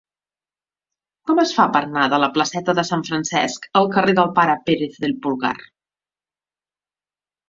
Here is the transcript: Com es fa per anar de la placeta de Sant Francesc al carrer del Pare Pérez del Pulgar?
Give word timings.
Com 1.31 1.41
es 1.41 1.51
fa 1.57 1.65
per 1.75 1.81
anar 1.89 2.05
de 2.13 2.19
la 2.23 2.29
placeta 2.37 2.75
de 2.79 2.85
Sant 2.89 3.03
Francesc 3.09 3.67
al 3.81 3.89
carrer 3.97 4.15
del 4.21 4.31
Pare 4.39 4.55
Pérez 4.71 4.97
del 5.05 5.13
Pulgar? 5.27 5.53